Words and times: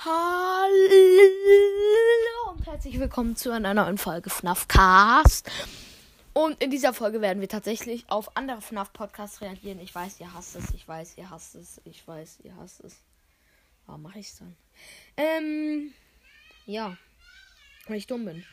Hallo 0.00 0.70
und 2.52 2.64
herzlich 2.64 3.00
willkommen 3.00 3.34
zu 3.34 3.50
einer 3.50 3.74
neuen 3.74 3.98
Folge 3.98 4.30
FNAF 4.30 4.68
Cast. 4.68 5.50
Und 6.34 6.62
in 6.62 6.70
dieser 6.70 6.94
Folge 6.94 7.20
werden 7.20 7.40
wir 7.40 7.48
tatsächlich 7.48 8.08
auf 8.08 8.36
andere 8.36 8.60
FNAF 8.60 8.92
Podcasts 8.92 9.40
reagieren. 9.40 9.80
Ich 9.80 9.92
weiß, 9.92 10.20
ihr 10.20 10.32
hasst 10.32 10.54
es, 10.54 10.70
ich 10.72 10.86
weiß, 10.86 11.18
ihr 11.18 11.28
hasst 11.30 11.56
es, 11.56 11.80
ich 11.84 12.06
weiß, 12.06 12.38
ihr 12.44 12.54
hasst 12.54 12.78
es. 12.84 13.02
Warum 13.86 14.02
mache 14.02 14.20
ich 14.20 14.28
es 14.28 14.38
dann? 14.38 14.56
Ähm, 15.16 15.92
ja, 16.64 16.96
weil 17.88 17.96
ich 17.96 18.06
dumm 18.06 18.24
bin. 18.24 18.44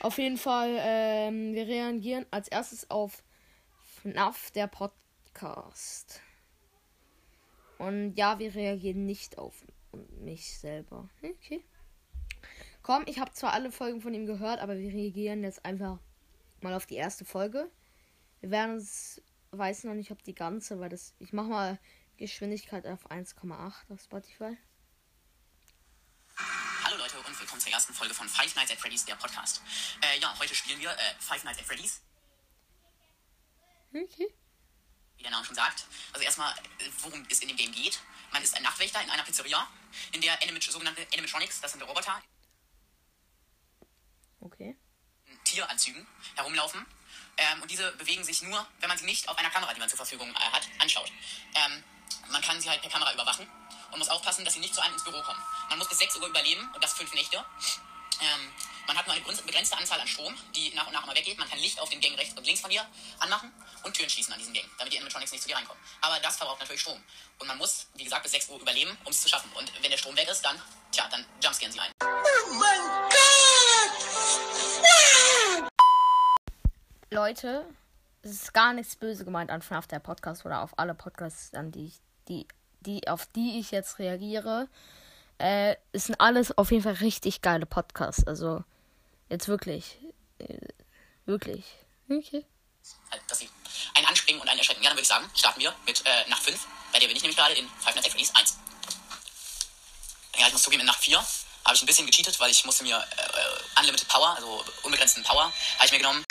Auf 0.00 0.18
jeden 0.18 0.36
Fall, 0.36 0.78
ähm, 0.80 1.54
wir 1.54 1.68
reagieren 1.68 2.26
als 2.32 2.48
erstes 2.48 2.90
auf 2.90 3.22
FNAF, 4.02 4.50
der 4.50 4.66
Podcast. 4.66 6.22
Und 7.78 8.16
ja, 8.16 8.40
wir 8.40 8.52
reagieren 8.52 9.06
nicht 9.06 9.38
auf 9.38 9.62
mich 9.92 10.58
selber. 10.58 11.08
Okay. 11.22 11.64
Komm, 12.82 13.04
ich 13.06 13.18
habe 13.18 13.32
zwar 13.32 13.52
alle 13.52 13.70
Folgen 13.70 14.00
von 14.00 14.14
ihm 14.14 14.26
gehört, 14.26 14.60
aber 14.60 14.78
wir 14.78 14.92
reagieren 14.92 15.42
jetzt 15.42 15.64
einfach 15.64 15.98
mal 16.60 16.74
auf 16.74 16.86
die 16.86 16.96
erste 16.96 17.24
Folge. 17.24 17.70
Wir 18.40 18.50
werden 18.50 18.76
es, 18.76 19.20
weiß 19.50 19.84
noch 19.84 19.94
nicht, 19.94 20.10
ob 20.10 20.22
die 20.22 20.34
ganze, 20.34 20.80
weil 20.80 20.88
das, 20.88 21.14
ich 21.18 21.32
mache 21.32 21.48
mal 21.48 21.78
Geschwindigkeit 22.16 22.86
auf 22.86 23.10
1,8 23.10 23.72
auf 23.92 24.00
Spotify. 24.00 24.56
Hallo 26.84 26.96
Leute 26.96 27.18
und 27.18 27.38
willkommen 27.38 27.60
zur 27.60 27.72
ersten 27.72 27.92
Folge 27.92 28.14
von 28.14 28.28
Five 28.28 28.54
Nights 28.56 28.70
at 28.72 28.78
Freddy's, 28.78 29.04
der 29.04 29.16
Podcast. 29.16 29.60
Äh, 30.00 30.18
ja, 30.20 30.34
heute 30.38 30.54
spielen 30.54 30.80
wir 30.80 30.90
äh, 30.90 31.14
Five 31.18 31.44
Nights 31.44 31.58
at 31.58 31.64
Freddy's. 31.66 32.00
Okay. 33.92 34.28
Wie 35.18 35.22
der 35.22 35.30
Name 35.32 35.44
schon 35.44 35.54
sagt. 35.54 35.84
Also 36.12 36.24
erstmal, 36.24 36.54
worum 37.02 37.26
es 37.28 37.40
in 37.40 37.48
dem 37.48 37.56
Game 37.56 37.72
geht. 37.72 37.98
Man 38.32 38.42
ist 38.42 38.56
ein 38.56 38.62
Nachtwächter 38.62 39.02
in 39.02 39.10
einer 39.10 39.24
Pizzeria, 39.24 39.66
in 40.12 40.20
der 40.20 40.40
Animat 40.42 40.62
sogenannte 40.62 41.06
Animatronics, 41.12 41.60
das 41.60 41.72
sind 41.72 41.82
Roboter, 41.82 42.22
Okay. 44.40 44.76
in 45.26 45.44
Tieranzügen 45.44 46.06
herumlaufen. 46.36 46.86
Ähm, 47.36 47.62
und 47.62 47.70
diese 47.70 47.90
bewegen 47.92 48.22
sich 48.24 48.42
nur, 48.42 48.66
wenn 48.80 48.88
man 48.88 48.98
sie 48.98 49.06
nicht 49.06 49.28
auf 49.28 49.36
einer 49.38 49.50
Kamera, 49.50 49.72
die 49.74 49.80
man 49.80 49.88
zur 49.88 49.96
Verfügung 49.96 50.30
äh, 50.30 50.38
hat, 50.38 50.68
anschaut. 50.78 51.10
Ähm, 51.54 51.82
man 52.30 52.42
kann 52.42 52.60
sie 52.60 52.68
halt 52.68 52.80
per 52.82 52.90
Kamera 52.90 53.12
überwachen 53.14 53.48
und 53.90 53.98
muss 53.98 54.08
aufpassen, 54.08 54.44
dass 54.44 54.54
sie 54.54 54.60
nicht 54.60 54.74
zu 54.74 54.80
einem 54.82 54.94
ins 54.94 55.04
Büro 55.04 55.20
kommen. 55.22 55.40
Man 55.68 55.78
muss 55.78 55.88
bis 55.88 55.98
6 55.98 56.16
Uhr 56.16 56.26
überleben 56.26 56.70
und 56.74 56.84
das 56.84 56.92
fünf 56.94 57.12
Nächte. 57.14 57.44
Ähm, 58.20 58.52
man 58.86 58.96
hat 58.96 59.06
nur 59.06 59.14
eine 59.14 59.24
begrenzte- 59.24 59.76
Anzahl 59.76 60.00
an 60.00 60.08
Strom, 60.08 60.34
die 60.56 60.72
nach 60.74 60.86
und 60.86 60.92
nach 60.94 61.04
immer 61.04 61.14
weggeht. 61.14 61.38
Man 61.38 61.48
kann 61.48 61.58
Licht 61.58 61.78
auf 61.78 61.90
den 61.90 62.00
Gängen 62.00 62.16
rechts 62.16 62.36
und 62.36 62.44
links 62.46 62.60
von 62.60 62.70
dir 62.70 62.84
anmachen 63.18 63.52
und 63.84 63.94
Türen 63.94 64.08
schließen 64.08 64.32
an 64.32 64.38
diesen 64.38 64.54
Gängen, 64.54 64.70
damit 64.78 64.92
die 64.92 64.96
Animatronics 64.96 65.32
nicht 65.32 65.42
zu 65.42 65.48
dir 65.48 65.56
reinkommen. 65.56 65.82
Aber 66.00 66.18
das 66.20 66.36
verbraucht 66.36 66.60
natürlich 66.60 66.80
Strom. 66.80 67.00
Und 67.38 67.46
man 67.46 67.58
muss, 67.58 67.86
wie 67.94 68.04
gesagt, 68.04 68.22
bis 68.22 68.32
6 68.32 68.48
Uhr 68.48 68.60
überleben, 68.60 68.96
um 69.04 69.10
es 69.10 69.20
zu 69.20 69.28
schaffen. 69.28 69.50
Und 69.52 69.70
wenn 69.82 69.90
der 69.90 69.98
Strom 69.98 70.16
weg 70.16 70.28
ist, 70.28 70.42
dann, 70.44 70.60
tja, 70.90 71.06
dann 71.10 71.24
jumpscaren 71.42 71.72
sie 71.72 71.80
ein. 71.80 71.92
Leute, 77.10 77.64
es 78.22 78.30
ist 78.30 78.54
gar 78.54 78.72
nichts 78.72 78.96
böse 78.96 79.24
gemeint 79.24 79.50
an 79.50 79.62
FNAF 79.62 79.86
der 79.86 79.98
Podcast 80.00 80.44
oder 80.44 80.62
auf 80.62 80.78
alle 80.78 80.94
Podcasts, 80.94 81.54
an 81.54 81.72
die 81.72 81.86
ich, 81.86 82.00
die, 82.28 82.46
die, 82.80 83.06
auf 83.08 83.26
die 83.26 83.58
ich 83.60 83.70
jetzt 83.70 83.98
reagiere. 83.98 84.68
Äh, 85.38 85.76
es 85.92 86.04
sind 86.04 86.20
alles 86.20 86.56
auf 86.56 86.70
jeden 86.70 86.82
Fall 86.82 86.94
richtig 86.94 87.42
geile 87.42 87.66
Podcasts. 87.66 88.26
Also, 88.26 88.64
jetzt 89.28 89.48
wirklich. 89.48 89.98
Äh, 90.38 90.58
wirklich. 91.26 91.64
Okay. 92.10 92.44
halt, 93.10 93.22
einen 93.94 94.06
anspringen 94.06 94.40
und 94.40 94.48
einen 94.48 94.58
erschrecken. 94.58 94.82
Ja, 94.82 94.90
dann 94.90 94.96
würde 94.96 95.02
ich 95.02 95.08
sagen, 95.08 95.28
starten 95.34 95.60
wir 95.60 95.74
mit 95.86 96.02
äh, 96.04 96.28
Nacht 96.28 96.42
5. 96.42 96.66
Bei 96.92 96.98
der 96.98 97.06
bin 97.06 97.16
ich 97.16 97.22
nämlich 97.22 97.36
gerade 97.36 97.54
in 97.54 97.68
Five 97.80 97.94
Nights 97.94 98.06
at 98.06 98.12
Freddy's 98.12 98.34
1. 98.34 98.58
Ja, 100.38 100.46
ich 100.46 100.52
muss 100.52 100.62
zugeben, 100.62 100.80
in 100.80 100.86
Nacht 100.86 101.00
4 101.00 101.18
habe 101.18 101.74
ich 101.74 101.82
ein 101.82 101.86
bisschen 101.86 102.06
gecheatet, 102.06 102.40
weil 102.40 102.50
ich 102.50 102.64
musste 102.64 102.82
mir 102.82 102.96
äh, 102.96 103.80
Unlimited 103.80 104.08
Power, 104.08 104.34
also 104.36 104.64
unbegrenzten 104.82 105.22
Power, 105.22 105.52
habe 105.76 105.86
ich 105.86 105.92
mir 105.92 105.98
genommen. 105.98 106.24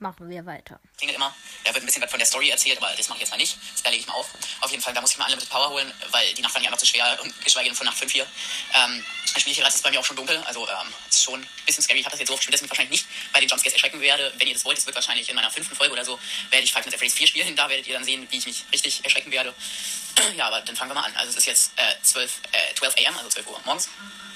Machen 0.00 0.28
wir 0.30 0.46
weiter. 0.46 0.78
Klingelt 0.96 1.16
immer. 1.16 1.34
Da 1.64 1.74
wird 1.74 1.82
ein 1.82 1.86
bisschen 1.86 2.02
was 2.02 2.10
von 2.10 2.20
der 2.20 2.26
Story 2.26 2.50
erzählt, 2.50 2.78
aber 2.78 2.94
das 2.96 3.08
mache 3.08 3.18
ich 3.18 3.22
jetzt 3.22 3.30
mal 3.30 3.36
nicht. 3.36 3.58
Das 3.74 3.82
lege 3.84 3.96
ich 3.96 4.06
mal 4.06 4.14
auf. 4.14 4.30
Auf 4.60 4.70
jeden 4.70 4.80
Fall, 4.82 4.94
da 4.94 5.00
muss 5.00 5.10
ich 5.10 5.18
mal 5.18 5.24
Unlimited 5.24 5.50
Power 5.50 5.70
holen, 5.70 5.92
weil 6.12 6.32
die 6.34 6.42
Nacht 6.42 6.52
fand 6.52 6.62
ich 6.62 6.68
einfach 6.68 6.78
zu 6.78 6.86
schwer 6.86 7.18
und 7.20 7.44
geschweige 7.44 7.68
denn 7.68 7.76
von 7.76 7.84
Nacht 7.84 7.98
5 7.98 8.12
hier. 8.12 8.26
Ähm, 8.74 9.04
ich 9.34 9.44
gerade, 9.44 9.68
es 9.68 9.74
ist 9.74 9.82
bei 9.82 9.90
mir 9.90 9.98
auch 9.98 10.04
schon 10.04 10.16
dunkel, 10.16 10.38
also 10.44 10.68
ähm, 10.68 10.92
ist 11.08 11.24
schon 11.24 11.40
ein 11.40 11.48
bisschen 11.66 11.82
scary. 11.82 11.98
Ich 11.98 12.04
habe 12.04 12.12
das 12.12 12.20
jetzt 12.20 12.28
so 12.28 12.36
gespielt, 12.36 12.54
dass 12.54 12.60
ich 12.60 12.62
mich 12.62 12.70
wahrscheinlich 12.70 13.02
nicht 13.02 13.32
bei 13.32 13.40
den 13.40 13.48
Jumpscares 13.48 13.72
erschrecken 13.72 14.00
werde. 14.00 14.32
Wenn 14.36 14.46
ihr 14.46 14.54
das 14.54 14.64
wollt, 14.64 14.78
es 14.78 14.86
wird 14.86 14.94
wahrscheinlich 14.94 15.28
in 15.28 15.34
meiner 15.34 15.50
fünften 15.50 15.74
Folge 15.74 15.92
oder 15.92 16.04
so, 16.04 16.18
werde 16.50 16.64
ich 16.64 16.72
Five 16.72 16.84
Nights 16.84 16.94
at 16.94 17.00
Freddy's 17.00 17.14
4 17.14 17.26
spielen. 17.26 17.56
Da 17.56 17.68
werdet 17.68 17.88
ihr 17.88 17.94
dann 17.94 18.04
sehen, 18.04 18.26
wie 18.30 18.38
ich 18.38 18.46
mich 18.46 18.64
richtig 18.72 19.04
erschrecken 19.04 19.32
werde. 19.32 19.52
ja, 20.36 20.46
aber 20.46 20.60
dann 20.60 20.76
fangen 20.76 20.90
wir 20.92 20.94
mal 20.94 21.04
an. 21.06 21.16
Also 21.16 21.30
es 21.30 21.38
ist 21.38 21.46
jetzt 21.46 21.72
äh, 21.76 22.02
12, 22.02 22.40
äh, 22.52 22.74
12 22.74 22.94
am, 23.08 23.16
also 23.16 23.28
12 23.30 23.46
Uhr 23.48 23.60
morgens. 23.64 23.88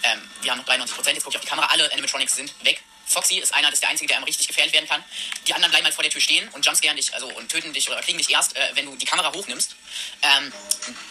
Ähm, 0.02 0.28
wir 0.40 0.50
haben 0.50 0.58
noch 0.58 0.66
93 0.66 0.96
Prozent. 0.96 1.14
Jetzt 1.14 1.24
gucke 1.24 1.36
ich 1.36 1.38
auf 1.38 1.44
die 1.44 1.48
Kamera. 1.48 1.66
Alle 1.68 1.90
Animatronics 1.92 2.34
sind 2.34 2.52
weg. 2.64 2.82
Foxy 3.12 3.38
ist 3.38 3.54
einer, 3.54 3.68
das 3.68 3.74
ist 3.74 3.82
der 3.82 3.90
Einzige, 3.90 4.08
der 4.08 4.16
einem 4.16 4.24
richtig 4.24 4.48
gefährlich 4.48 4.72
werden 4.72 4.88
kann. 4.88 5.04
Die 5.46 5.54
anderen 5.54 5.70
bleiben 5.70 5.84
halt 5.84 5.94
vor 5.94 6.02
der 6.02 6.10
Tür 6.10 6.20
stehen 6.20 6.48
und 6.50 6.64
jumpscaren 6.64 6.96
dich, 6.96 7.14
also 7.14 7.28
und 7.28 7.48
töten 7.48 7.72
dich 7.72 7.88
oder 7.88 8.00
kriegen 8.00 8.18
dich 8.18 8.30
erst, 8.30 8.56
äh, 8.56 8.70
wenn 8.74 8.86
du 8.86 8.96
die 8.96 9.06
Kamera 9.06 9.32
hochnimmst. 9.32 9.76
Ähm, 10.22 10.52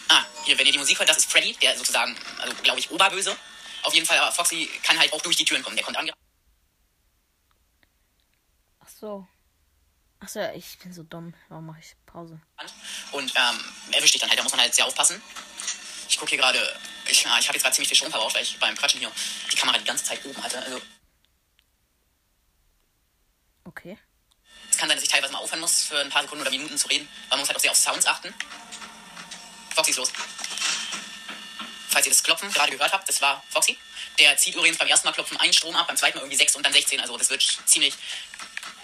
ah, 0.08 0.24
hier, 0.44 0.58
wenn 0.58 0.66
ihr 0.66 0.72
die 0.72 0.78
Musik 0.78 0.98
hört, 0.98 1.08
das 1.08 1.18
ist 1.18 1.30
Freddy, 1.30 1.54
der 1.62 1.76
sozusagen, 1.76 2.16
also 2.38 2.54
glaube 2.62 2.78
ich, 2.78 2.90
Oberböse. 2.90 3.36
Auf 3.82 3.94
jeden 3.94 4.06
Fall, 4.06 4.18
aber 4.18 4.32
Foxy 4.32 4.68
kann 4.82 4.98
halt 4.98 5.12
auch 5.12 5.20
durch 5.22 5.36
die 5.36 5.44
Türen 5.44 5.62
kommen. 5.62 5.76
Der 5.76 5.84
kommt 5.84 5.96
angerannt. 5.96 6.20
Ach 8.80 8.88
so. 8.88 9.26
Ach 10.20 10.28
so, 10.28 10.40
ich 10.54 10.78
bin 10.78 10.92
so 10.92 11.02
dumm. 11.02 11.34
Warum 11.48 11.66
mache 11.66 11.80
ich 11.80 11.96
Pause? 12.06 12.40
und 13.12 13.32
ähm, 13.34 13.64
erwischt 13.92 14.14
dich 14.14 14.20
dann 14.20 14.30
halt. 14.30 14.38
Da 14.38 14.44
muss 14.44 14.52
man 14.52 14.60
halt 14.60 14.74
sehr 14.74 14.86
aufpassen. 14.86 15.20
Ich 16.08 16.16
gucke 16.16 16.30
hier 16.30 16.38
gerade, 16.38 16.58
ich, 17.06 17.24
ja, 17.24 17.38
ich 17.38 17.48
habe 17.48 17.56
jetzt 17.56 17.62
gerade 17.62 17.74
ziemlich 17.74 17.88
viel 17.88 17.96
Strom 17.96 18.10
verbraucht, 18.10 18.34
weil 18.34 18.42
ich 18.42 18.58
beim 18.58 18.76
Quatschen 18.76 19.00
hier 19.00 19.10
die 19.50 19.56
Kamera 19.56 19.78
die 19.78 19.84
ganze 19.84 20.04
Zeit 20.04 20.24
oben 20.24 20.42
hatte. 20.42 20.62
Also 20.62 20.80
Okay. 23.72 23.98
es 24.70 24.76
kann 24.76 24.88
sein, 24.88 24.96
dass 24.96 25.04
ich 25.04 25.10
teilweise 25.10 25.32
mal 25.32 25.38
aufhören 25.38 25.60
muss, 25.60 25.84
für 25.84 25.98
ein 25.98 26.10
paar 26.10 26.22
Sekunden 26.22 26.42
oder 26.42 26.50
Minuten 26.50 26.76
zu 26.76 26.88
reden. 26.88 27.08
Man 27.30 27.38
muss 27.38 27.48
halt 27.48 27.56
auch 27.56 27.60
sehr 27.60 27.70
auf 27.70 27.76
Sounds 27.76 28.06
achten. 28.06 28.32
Foxy 29.74 29.92
ist 29.92 29.96
los. 29.96 30.12
Falls 31.88 32.06
ihr 32.06 32.12
das 32.12 32.22
Klopfen 32.22 32.50
gerade 32.52 32.72
gehört 32.72 32.92
habt, 32.92 33.08
das 33.08 33.20
war 33.20 33.42
Foxy. 33.48 33.78
Der 34.18 34.36
zieht 34.36 34.54
übrigens 34.54 34.78
beim 34.78 34.88
ersten 34.88 35.08
Mal 35.08 35.12
Klopfen 35.12 35.38
einen 35.38 35.52
Strom 35.52 35.74
ab, 35.74 35.86
beim 35.86 35.96
zweiten 35.96 36.18
Mal 36.18 36.24
irgendwie 36.24 36.36
6 36.36 36.56
und 36.56 36.66
dann 36.66 36.72
16. 36.72 37.00
Also 37.00 37.16
das 37.16 37.30
wird 37.30 37.42
ziemlich 37.64 37.94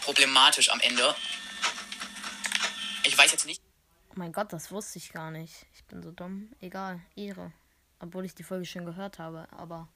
problematisch 0.03 0.71
am 0.71 0.81
Ende. 0.81 1.15
Ich 3.05 3.17
weiß 3.17 3.33
jetzt 3.33 3.47
nicht, 3.47 3.61
Oh 4.11 4.15
mein 4.19 4.33
Gott, 4.33 4.53
das 4.53 4.73
wusste 4.73 4.99
ich 4.99 5.13
gar 5.13 5.31
nicht. 5.31 5.67
Ich 5.75 5.85
bin 5.85 6.03
so 6.03 6.11
dumm. 6.11 6.51
Egal. 6.61 7.01
Ehre. 7.15 7.53
Obwohl 8.01 8.25
ich 8.25 8.35
die 8.35 8.43
Folge 8.43 8.65
schon 8.65 8.85
gehört 8.85 9.21
habe, 9.21 9.47
aber. 9.53 9.89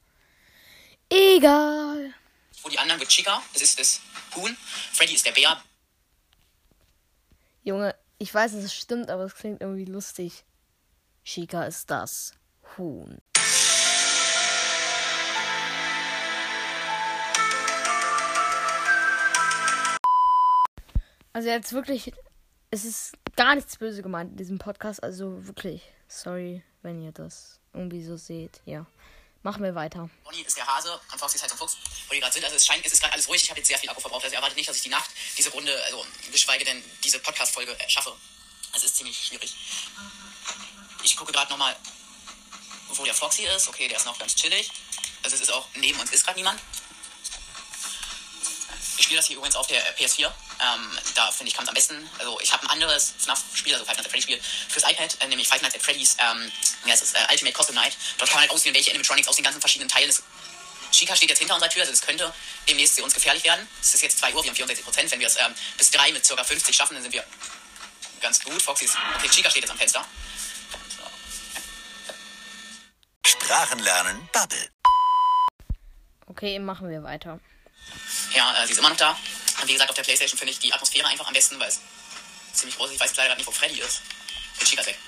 Egal. 1.09 2.15
Wo 2.63 2.69
die 2.69 2.79
anderen 2.79 3.01
wird 3.01 3.11
Chica. 3.11 3.43
Das 3.53 3.63
ist 3.63 3.79
das 3.79 4.01
Huhn. 4.35 4.57
Freddy 4.93 5.15
ist 5.15 5.27
der 5.27 5.33
Bär. 5.33 5.63
Junge, 7.65 7.95
ich 8.19 8.33
weiß, 8.33 8.53
es 8.55 8.75
stimmt, 8.75 9.11
aber 9.11 9.25
es 9.25 9.35
klingt 9.35 9.61
irgendwie 9.61 9.85
lustig. 9.85 10.45
Chica 11.25 11.65
ist 11.65 11.91
das 11.91 12.35
Huhn. 12.77 13.19
Also 21.35 21.49
jetzt 21.49 21.73
wirklich, 21.73 22.13
es 22.71 22.85
ist 22.85 23.15
gar 23.37 23.55
nichts 23.55 23.79
böse 23.79 24.03
gemeint 24.03 24.33
in 24.33 24.37
diesem 24.37 24.59
Podcast. 24.59 25.03
Also 25.03 25.47
wirklich, 25.47 25.83
sorry, 26.07 26.63
wenn 26.83 27.01
ihr 27.01 27.13
das 27.13 27.61
irgendwie 27.73 28.03
so 28.03 28.17
seht. 28.17 28.61
Ja, 28.67 28.87
machen 29.43 29.63
wir 29.63 29.75
weiter. 29.75 30.09
Bonnie 30.25 30.43
ist 30.43 30.57
der 30.57 30.67
Hase 30.67 31.01
und 31.11 31.19
Foxy 31.19 31.37
ist 31.37 31.43
halt 31.43 31.53
ein 31.53 31.59
Fuchs, 31.59 31.77
wo 32.09 32.15
die 32.15 32.21
gerade 32.21 32.33
sind. 32.33 32.45
Also 32.45 32.57
es 32.57 32.67
scheint, 32.67 32.85
es 32.85 32.93
ist 32.93 33.01
gerade 33.01 33.15
alles 33.15 33.29
ruhig. 33.29 33.43
Ich 33.43 33.51
habe 33.51 33.61
jetzt 33.61 33.69
sehr 33.69 33.79
viel 33.79 33.91
Akku 33.91 34.01
verbraucht. 34.01 34.25
Also 34.25 34.35
erwartet 34.37 34.57
nicht, 34.57 34.69
dass 34.69 34.77
ich 34.77 34.83
die 34.83 34.89
Nacht 34.89 35.11
diese 35.37 35.51
Runde, 35.51 35.83
also 35.85 36.07
geschweige 36.31 36.65
denn 36.65 36.83
diese 37.03 37.19
Podcast-Folge 37.19 37.79
äh, 37.79 37.89
schaffe. 37.89 38.15
Es 38.75 38.85
ist 38.85 38.97
ziemlich 38.97 39.19
schwierig. 39.27 39.55
Ich 41.03 41.17
gucke 41.17 41.33
gerade 41.33 41.51
nochmal, 41.51 41.77
wo 42.91 43.05
der 43.05 43.15
Foxy 43.15 43.43
ist. 43.45 43.69
Okay, 43.69 43.89
der 43.89 43.99
ist 43.99 44.07
noch 44.07 44.19
ganz 44.19 44.35
chillig. 44.35 44.71
Also 45.23 45.37
es 45.37 45.43
ist 45.43 45.53
auch, 45.53 45.67
neben 45.75 45.99
uns 46.01 46.11
ist 46.11 46.25
gerade 46.25 46.39
niemand. 46.39 46.61
Ich 48.97 49.05
spiele 49.05 49.19
das 49.19 49.27
hier 49.27 49.37
übrigens 49.37 49.57
auf 49.57 49.67
der 49.67 49.97
PS4. 49.97 50.33
Ähm, 50.63 50.99
da 51.15 51.31
finde 51.33 51.51
ich, 51.51 51.57
kann 51.57 51.65
es 51.65 51.69
am 51.69 51.75
besten. 51.75 52.11
Also 52.19 52.39
ich 52.41 52.53
habe 52.53 52.63
ein 52.63 52.71
anderes 52.71 53.15
FNAF-Spiel, 53.19 53.75
also 53.75 53.85
Five 53.85 53.97
Nights 53.97 54.07
at 54.07 54.11
Freddy's 54.11 54.25
Spiel, 54.25 54.41
fürs 54.69 54.85
iPad, 54.85 55.17
äh, 55.21 55.27
nämlich 55.27 55.49
Five 55.49 55.63
Nights 55.63 55.75
at 55.75 55.83
Freddy's, 55.83 56.17
ähm, 56.21 56.53
heißt 56.87 57.03
es, 57.03 57.15
äh, 57.15 57.27
Ultimate 57.31 57.57
Custom 57.57 57.75
Night. 57.75 57.97
Dort 58.19 58.31
kann 58.31 58.41
man 58.41 58.49
halt 58.49 58.53
auswählen, 58.53 58.75
welche 58.75 58.91
Animatronics 58.91 59.29
aus 59.29 59.37
den 59.37 59.45
ganzen 59.45 59.61
verschiedenen 59.61 59.89
Teilen 59.89 60.09
des 60.09 60.23
Chica 60.93 61.17
steht 61.17 61.31
jetzt 61.31 61.39
hinter 61.39 61.55
unserer 61.55 61.71
Tür, 61.71 61.83
also 61.83 61.93
es 61.93 62.03
könnte 62.03 62.33
demnächst 62.69 62.97
für 62.97 63.03
uns 63.03 63.15
gefährlich 63.15 63.43
werden. 63.45 63.67
Es 63.81 63.95
ist 63.95 64.03
jetzt 64.03 64.19
2 64.19 64.35
Uhr, 64.35 64.43
wir 64.45 64.51
haben 64.51 64.57
64 64.57 64.85
Prozent. 64.85 65.11
Wenn 65.11 65.21
wir 65.21 65.27
es 65.27 65.37
ähm, 65.37 65.55
bis 65.79 65.91
3 65.91 66.13
mit 66.13 66.29
ca. 66.29 66.45
50 66.45 66.77
schaffen, 66.77 66.95
dann 66.95 67.03
sind 67.03 67.13
wir 67.13 67.25
ganz 68.21 68.45
gut. 68.45 68.61
Foxy 68.61 68.85
ist. 68.85 68.97
Okay, 69.17 69.29
Chica 69.29 69.51
steht 69.51 69.63
jetzt 69.63 69.71
am 69.71 69.79
Fenster. 69.79 70.05
Sprachen 73.27 73.79
lernen, 73.79 74.29
Bubble. 74.33 74.69
Okay, 76.27 76.59
machen 76.59 76.89
wir 76.89 77.03
weiter. 77.03 77.41
Ja, 78.35 78.63
äh, 78.63 78.67
sie 78.67 78.73
ist 78.73 78.79
immer 78.79 78.91
noch 78.91 78.97
da. 78.97 79.19
Wie 79.65 79.73
gesagt, 79.73 79.91
auf 79.91 79.97
der 79.97 80.03
Playstation 80.03 80.39
finde 80.39 80.53
ich 80.53 80.59
die 80.59 80.73
Atmosphäre 80.73 81.07
einfach 81.07 81.27
am 81.27 81.33
besten, 81.33 81.59
weil 81.61 81.69
es 81.69 81.81
ziemlich 82.53 82.77
groß 82.77 82.91
ist. 82.91 82.95
Ich 82.95 83.01
weiß 83.01 83.17
leider 83.17 83.35
nicht, 83.37 83.47
wo 83.47 83.53
Freddy 83.53 83.81
ist. 83.81 84.03
Der 84.61 84.67
Chica 84.67 84.83
ist 84.83 84.89
weg. 84.89 84.99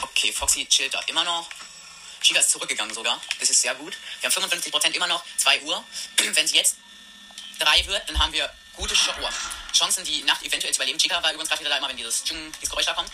Okay, 0.00 0.32
Foxy 0.32 0.66
chillt 0.66 0.94
da 0.94 1.00
immer 1.02 1.24
noch. 1.24 1.48
Chica 2.20 2.40
ist 2.40 2.50
zurückgegangen 2.50 2.94
sogar. 2.94 3.20
Das 3.38 3.50
ist 3.50 3.60
sehr 3.60 3.74
gut. 3.74 3.96
Wir 4.20 4.30
haben 4.30 4.44
55% 4.44 4.90
immer 4.92 5.06
noch, 5.06 5.24
2 5.36 5.62
Uhr. 5.62 5.84
Wenn 6.16 6.44
es 6.44 6.52
jetzt 6.52 6.76
3 7.58 7.86
wird, 7.86 8.08
dann 8.08 8.18
haben 8.18 8.32
wir 8.32 8.52
gute 8.74 8.94
Ch 8.94 9.08
oh, 9.20 9.28
Chancen, 9.72 10.04
die 10.04 10.22
Nacht 10.22 10.42
eventuell 10.42 10.72
zu 10.72 10.78
überleben. 10.78 10.98
Chica 10.98 11.22
war 11.22 11.32
übrigens 11.32 11.48
gerade 11.48 11.60
wieder 11.60 11.70
da, 11.70 11.78
immer 11.78 11.88
wenn 11.88 11.96
dieses, 11.96 12.24
Tschung, 12.24 12.52
dieses 12.60 12.70
Geräusch 12.70 12.86
da 12.86 12.94
kommt. 12.94 13.10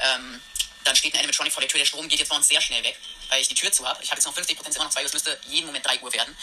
Ähm, 0.00 0.40
dann 0.84 0.94
steht 0.94 1.14
ein 1.14 1.18
Animatronic 1.18 1.52
vor 1.52 1.60
der 1.60 1.68
Tür. 1.68 1.78
Der 1.78 1.86
Strom 1.86 2.08
geht 2.08 2.18
jetzt 2.18 2.28
bei 2.28 2.36
uns 2.36 2.48
sehr 2.48 2.60
schnell 2.60 2.82
weg, 2.84 2.96
weil 3.28 3.40
ich 3.40 3.48
die 3.48 3.54
Tür 3.54 3.72
zu 3.72 3.86
habe. 3.86 4.02
Ich 4.02 4.10
habe 4.10 4.20
jetzt 4.20 4.26
noch 4.26 4.36
50% 4.36 4.74
immer 4.74 4.84
noch 4.84 4.90
2 4.90 5.00
Uhr. 5.00 5.06
Es 5.06 5.12
müsste 5.12 5.40
jeden 5.48 5.66
Moment 5.66 5.86
3 5.86 6.00
Uhr 6.00 6.12
werden. 6.12 6.36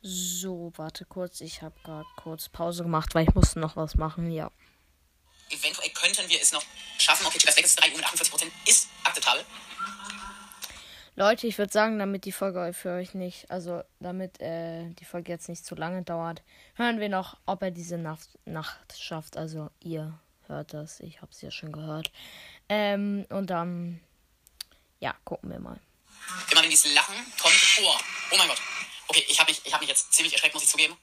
So, 0.00 0.72
warte 0.76 1.04
kurz. 1.04 1.40
Ich 1.40 1.62
habe 1.62 1.74
gerade 1.82 2.08
kurz 2.16 2.48
Pause 2.48 2.84
gemacht, 2.84 3.14
weil 3.14 3.28
ich 3.28 3.34
musste 3.34 3.58
noch 3.58 3.76
was 3.76 3.96
machen. 3.96 4.30
Ja. 4.30 4.50
Eventuell 5.50 5.90
könnten 5.90 6.28
wir 6.28 6.40
es 6.40 6.52
noch 6.52 6.64
schaffen. 6.98 7.26
Okay. 7.26 7.38
Es 7.44 7.56
ist 7.56 7.80
3 7.80 7.90
Uhr 7.90 7.96
mit 7.96 8.06
48%. 8.06 8.50
Ist 8.66 8.88
akzeptabel. 9.04 9.44
Leute, 11.16 11.48
ich 11.48 11.58
würde 11.58 11.72
sagen, 11.72 11.98
damit 11.98 12.26
die 12.26 12.32
Folge 12.32 12.72
für 12.72 12.92
euch 12.92 13.14
nicht, 13.14 13.50
also 13.50 13.82
damit 13.98 14.40
äh, 14.40 14.88
die 14.90 15.04
Folge 15.04 15.32
jetzt 15.32 15.48
nicht 15.48 15.66
zu 15.66 15.74
lange 15.74 16.04
dauert, 16.04 16.44
hören 16.74 17.00
wir 17.00 17.08
noch, 17.08 17.36
ob 17.44 17.60
er 17.62 17.72
diese 17.72 17.98
Nacht, 17.98 18.28
Nacht 18.44 18.96
schafft. 18.96 19.36
Also 19.36 19.68
ihr 19.80 20.16
hört 20.46 20.74
das, 20.74 21.00
ich 21.00 21.20
habe 21.20 21.32
es 21.32 21.40
ja 21.40 21.50
schon 21.50 21.72
gehört. 21.72 22.12
Ähm, 22.68 23.26
und 23.30 23.50
dann, 23.50 24.00
ja, 25.00 25.16
gucken 25.24 25.50
wir 25.50 25.58
mal. 25.58 25.80
Immer 26.52 26.62
wenn 26.62 26.70
dieses 26.70 26.94
Lachen 26.94 27.16
kommt, 27.42 27.78
oh, 27.82 27.94
oh 28.30 28.36
mein 28.36 28.46
Gott. 28.46 28.62
Okay, 29.08 29.24
ich 29.28 29.40
habe 29.40 29.50
mich, 29.50 29.60
ich 29.64 29.72
hab 29.72 29.80
mich 29.80 29.88
jetzt 29.88 30.12
ziemlich 30.12 30.32
erschreckt, 30.32 30.54
muss 30.54 30.62
ich 30.62 30.70
zugeben. 30.70 30.96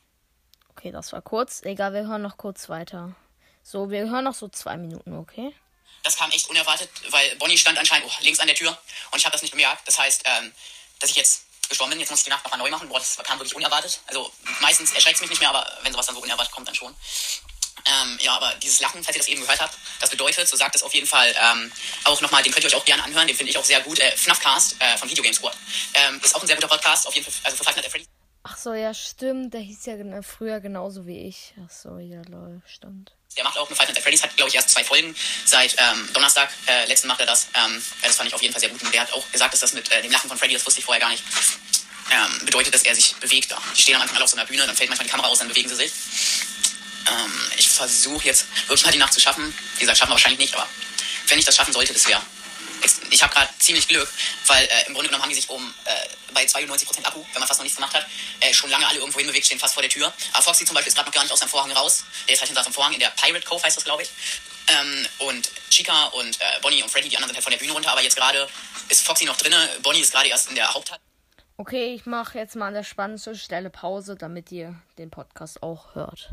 Okay, 0.70 0.92
das 0.92 1.12
war 1.12 1.22
kurz. 1.22 1.62
Egal, 1.64 1.94
wir 1.94 2.08
hören 2.08 2.22
noch 2.22 2.38
kurz 2.38 2.70
weiter. 2.70 3.16
So, 3.64 3.90
wir 3.90 4.10
hören 4.10 4.26
noch 4.26 4.36
so 4.36 4.48
zwei 4.48 4.78
Minuten, 4.78 5.18
okay? 5.18 5.54
Das 6.04 6.18
kam 6.18 6.30
echt 6.32 6.48
unerwartet, 6.50 6.90
weil 7.10 7.36
Bonnie 7.38 7.58
stand 7.58 7.80
anscheinend 7.80 8.08
oh, 8.08 8.24
links 8.24 8.40
an 8.40 8.48
der 8.48 8.56
Tür 8.56 8.78
und 9.12 9.18
ich 9.18 9.26
habe 9.26 9.34
das 9.34 9.42
nicht 9.42 9.52
bemerkt. 9.52 9.88
Das 9.88 9.98
heißt, 9.98 10.22
ähm, 10.26 10.54
dass 11.00 11.10
ich 11.10 11.16
jetzt 11.16 11.46
geschwommen 11.70 11.92
bin. 11.92 12.00
Jetzt 12.00 12.12
muss 12.12 12.20
ich 12.20 12.26
die 12.26 12.30
Nacht 12.30 12.44
nochmal 12.44 12.60
neu 12.60 12.70
machen. 12.70 12.88
Boah, 12.90 13.00
das 13.00 13.18
kam 13.18 13.40
wirklich 13.40 13.56
unerwartet. 13.56 14.00
Also 14.08 14.32
meistens 14.62 14.94
erschreckt 14.94 15.16
es 15.16 15.22
mich 15.22 15.30
nicht 15.32 15.40
mehr, 15.40 15.50
aber 15.50 15.66
wenn 15.82 15.92
sowas 15.92 16.06
dann 16.06 16.16
so 16.16 16.22
unerwartet 16.22 16.54
kommt, 16.54 16.68
dann 16.68 16.76
schon. 16.76 16.96
Ähm, 17.88 18.18
ja, 18.22 18.36
aber 18.36 18.54
dieses 18.64 18.80
Lachen, 18.80 19.04
falls 19.04 19.16
ihr 19.16 19.22
das 19.22 19.28
eben 19.28 19.42
gehört 19.42 19.60
habt, 19.60 19.78
das 20.00 20.10
bedeutet, 20.10 20.48
so 20.48 20.58
sagt 20.58 20.76
es 20.76 20.82
auf 20.82 20.94
jeden 20.94 21.06
Fall 21.06 21.34
ähm, 21.40 21.72
auch 22.06 22.20
nochmal, 22.22 22.42
den 22.42 22.52
könnt 22.52 22.64
ihr 22.64 22.70
euch 22.70 22.76
auch 22.76 22.86
gerne 22.86 23.04
anhören, 23.04 23.28
den 23.28 23.36
finde 23.36 23.52
ich 23.52 23.58
auch 23.58 23.64
sehr 23.64 23.80
gut. 23.82 24.00
Äh, 24.00 24.12
FNAFcast 24.18 24.76
äh, 24.80 24.98
von 24.98 25.10
Video 25.10 25.24
Game 25.24 25.34
Squad. 25.34 25.56
Ähm, 25.94 26.20
ist 26.24 26.36
auch 26.36 26.42
ein 26.42 26.48
sehr 26.48 26.56
guter 26.56 26.68
Podcast, 26.68 27.08
auf 27.08 27.14
jeden 27.14 27.30
Fall, 27.30 27.34
also 27.44 27.58
für 27.58 27.64
Five 27.64 27.76
Nights 27.76 27.88
at 27.88 27.92
Freddy's. 27.92 28.10
Ach 28.48 28.58
so, 28.58 28.74
ja, 28.74 28.94
stimmt. 28.94 29.54
Der 29.54 29.62
hieß 29.62 29.86
ja 29.86 29.96
früher 30.22 30.60
genauso 30.60 31.08
wie 31.08 31.28
ich. 31.28 31.54
Ach 31.64 31.72
so, 31.72 31.98
ja, 31.98 32.22
lol, 32.28 32.62
stimmt. 32.68 33.12
Der 33.38 33.44
macht 33.44 33.58
auch 33.58 33.68
eine 33.68 33.76
Five 33.76 33.88
Nights 33.88 33.98
at 33.98 34.04
Freddy's, 34.04 34.24
hat 34.24 34.36
glaube 34.36 34.50
ich 34.50 34.56
erst 34.56 34.70
zwei 34.70 34.84
Folgen 34.84 35.16
seit 35.46 35.76
ähm, 35.78 36.10
Donnerstag. 36.14 36.50
Äh, 36.68 36.86
letzten 36.86 37.08
macht 37.08 37.20
er 37.20 37.28
das. 37.28 37.48
Ähm, 37.54 37.84
ja, 38.02 38.08
das 38.08 38.16
fand 38.18 38.30
ich 38.30 38.36
auf 38.36 38.42
jeden 38.42 38.54
Fall 38.54 38.62
sehr 38.62 38.70
gut. 38.70 38.82
Und 38.82 38.94
der 38.94 39.02
hat 39.02 39.14
auch 39.14 39.32
gesagt, 39.32 39.54
dass 39.54 39.60
das 39.60 39.74
mit 39.74 39.92
äh, 39.92 40.02
dem 40.02 40.12
Lachen 40.12 40.28
von 40.30 40.38
Freddy, 40.38 40.54
das 40.54 40.66
wusste 40.66 40.80
ich 40.80 40.86
vorher 40.86 41.02
gar 41.02 41.10
nicht, 41.10 41.24
ähm, 42.12 42.46
bedeutet, 42.46 42.74
dass 42.74 42.84
er 42.84 42.96
sich 42.96 43.16
bewegt 43.16 43.52
da. 43.52 43.62
Die 43.76 43.82
stehen 43.82 43.96
am 43.96 44.02
Anfang 44.02 44.18
alle 44.18 44.26
auf 44.26 44.30
so 44.30 44.38
einer 44.38 44.46
Bühne, 44.46 44.66
dann 44.66 44.76
fällt 44.76 44.90
manchmal 44.90 45.08
die 45.08 45.12
Kamera 45.12 45.28
aus, 45.28 45.40
dann 45.40 45.48
bewegen 45.48 45.70
sie 45.70 45.76
sich. 45.76 45.92
Ähm, 47.08 47.52
ich 47.58 47.70
versuche 47.70 48.26
jetzt 48.26 48.46
wirklich 48.68 48.86
mal 48.86 48.92
die 48.92 48.98
Nacht 48.98 49.14
zu 49.14 49.20
schaffen. 49.20 49.56
Wie 49.76 49.82
gesagt, 49.82 49.98
schaffen 49.98 50.10
wir 50.10 50.16
wahrscheinlich 50.16 50.40
nicht, 50.40 50.56
aber 50.56 50.68
wenn 51.28 51.40
ich 51.40 51.46
das 51.46 51.56
schaffen 51.56 51.74
sollte, 51.74 51.94
das 51.94 52.08
wäre. 52.08 52.22
Ich 53.10 53.24
habe 53.24 53.34
gerade 53.34 53.50
ziemlich 53.58 53.88
Glück, 53.88 54.08
weil 54.48 54.64
äh, 54.66 54.88
im 54.88 54.94
Grunde 54.94 55.08
genommen 55.08 55.24
haben 55.24 55.30
die 55.30 55.36
sich 55.36 55.50
um 55.50 55.74
äh, 55.86 55.92
bei 56.34 56.44
92% 56.44 57.04
Akku, 57.06 57.24
wenn 57.34 57.40
man 57.40 57.48
fast 57.48 57.60
noch 57.60 57.64
nichts 57.64 57.78
gemacht 57.78 57.96
hat, 57.96 58.06
äh, 58.42 58.54
schon 58.54 58.70
lange 58.70 58.88
alle 58.88 59.00
irgendwo 59.00 59.18
hinbewegt, 59.18 59.46
stehen 59.46 59.58
fast 59.58 59.74
vor 59.74 59.82
der 59.82 59.90
Tür. 59.90 60.14
Aber 60.34 60.44
Foxy 60.44 60.66
zum 60.66 60.76
Beispiel 60.76 60.90
ist 60.90 60.96
gerade 60.96 61.08
noch 61.08 61.16
gar 61.16 61.24
nicht 61.24 61.32
aus 61.32 61.40
seinem 61.40 61.50
Vorhang 61.50 61.72
raus. 61.72 62.04
Der 62.28 62.36
ist 62.36 62.42
halt 62.42 62.50
hinter 62.50 62.64
seinem 62.64 62.74
Vorhang 62.74 62.94
in 62.94 63.00
der 63.00 63.10
Pirate 63.10 63.46
Cove, 63.46 63.64
heißt 63.64 63.78
das, 63.78 63.86
glaube 63.86 64.04
ich. 64.04 64.10
Ähm, 64.68 65.08
und 65.20 65.50
Chica 65.70 66.06
und 66.08 66.40
äh, 66.42 66.60
Bonnie 66.62 66.84
und 66.84 66.90
Freddy, 66.90 67.10
die 67.10 67.16
anderen 67.16 67.30
sind 67.30 67.36
halt 67.38 67.44
von 67.44 67.52
der 67.52 67.60
Bühne 67.60 67.74
runter, 67.74 67.92
aber 67.92 68.02
jetzt 68.02 68.16
gerade 68.16 68.48
ist 68.90 69.06
Foxy 69.06 69.26
noch 69.26 69.38
drinne. 69.38 69.70
Bonnie 69.82 70.02
ist 70.02 70.12
gerade 70.12 70.28
erst 70.28 70.50
in 70.50 70.56
der 70.56 70.74
Haupthalle. 70.74 71.02
Okay, 71.58 71.94
ich 71.94 72.06
mache 72.06 72.38
jetzt 72.38 72.56
mal 72.56 72.68
an 72.68 72.74
der 72.74 72.84
spannendsten 72.84 73.36
Stelle 73.36 73.70
Pause, 73.70 74.16
damit 74.16 74.52
ihr 74.52 74.76
den 74.98 75.10
Podcast 75.10 75.64
auch 75.64 75.96
hört. 75.96 76.32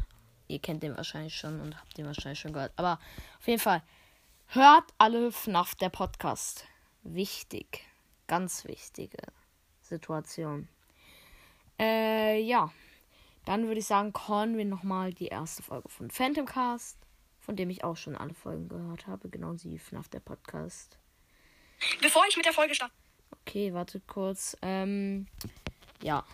Ihr 0.52 0.58
kennt 0.58 0.82
den 0.82 0.94
wahrscheinlich 0.98 1.34
schon 1.34 1.62
und 1.62 1.80
habt 1.80 1.96
den 1.96 2.04
wahrscheinlich 2.04 2.38
schon 2.38 2.52
gehört. 2.52 2.72
Aber 2.76 2.98
auf 3.40 3.48
jeden 3.48 3.58
Fall, 3.58 3.82
hört 4.48 4.84
alle 4.98 5.32
FNAF 5.32 5.74
der 5.76 5.88
Podcast. 5.88 6.66
Wichtig. 7.04 7.86
Ganz 8.26 8.66
wichtige 8.66 9.16
Situation. 9.80 10.68
Äh, 11.78 12.38
ja. 12.42 12.70
Dann 13.46 13.66
würde 13.66 13.80
ich 13.80 13.86
sagen, 13.86 14.12
hören 14.26 14.58
wir 14.58 14.66
nochmal 14.66 15.14
die 15.14 15.28
erste 15.28 15.62
Folge 15.62 15.88
von 15.88 16.10
Phantom 16.10 16.44
Cast, 16.44 16.98
von 17.40 17.56
dem 17.56 17.70
ich 17.70 17.82
auch 17.82 17.96
schon 17.96 18.14
alle 18.14 18.34
Folgen 18.34 18.68
gehört 18.68 19.06
habe. 19.06 19.30
Genau 19.30 19.54
wie 19.62 19.78
FNAF 19.78 20.10
der 20.10 20.20
Podcast. 20.20 20.98
Bevor 22.02 22.24
ich 22.28 22.36
mit 22.36 22.44
der 22.44 22.52
Folge 22.52 22.74
starte. 22.74 22.92
Okay, 23.40 23.72
wartet 23.72 24.06
kurz. 24.06 24.54
Ähm, 24.60 25.26
ja. 26.02 26.26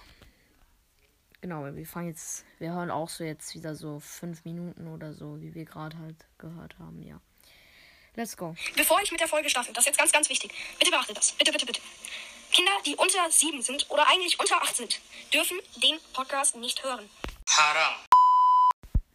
Genau, 1.41 1.65
wir 1.73 1.87
fangen 1.87 2.09
jetzt, 2.09 2.45
wir 2.59 2.73
hören 2.73 2.91
auch 2.91 3.09
so 3.09 3.23
jetzt 3.23 3.55
wieder 3.55 3.77
so 3.77 4.01
fünf 4.01 4.45
Minuten 4.45 4.89
oder 4.89 5.13
so, 5.13 5.41
wie 5.41 5.55
wir 5.55 5.65
gerade 5.65 5.97
halt 5.99 6.17
gehört 6.37 6.77
haben, 6.81 7.01
ja. 7.03 7.21
Let's 8.17 8.37
go. 8.37 8.57
Bevor 8.77 9.01
ich 9.01 9.13
mit 9.13 9.21
der 9.21 9.29
Folge 9.29 9.49
starte, 9.49 9.73
das 9.73 9.83
ist 9.83 9.87
jetzt 9.87 9.99
ganz, 9.99 10.11
ganz 10.11 10.29
wichtig. 10.29 10.53
Bitte 10.81 10.91
beachtet 10.91 11.17
das. 11.17 11.33
Bitte, 11.33 11.53
bitte, 11.53 11.67
bitte. 11.67 11.81
Kinder, 12.51 12.73
die 12.85 12.97
unter 12.97 13.31
sieben 13.31 13.63
sind 13.63 13.89
oder 13.91 14.09
eigentlich 14.09 14.41
unter 14.41 14.61
acht 14.61 14.75
sind, 14.75 15.01
dürfen 15.33 15.59
den 15.81 15.99
Podcast 16.13 16.57
nicht 16.57 16.83
hören. 16.83 17.09
Haram. 17.49 17.95